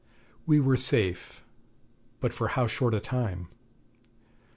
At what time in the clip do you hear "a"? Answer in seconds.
2.95-2.99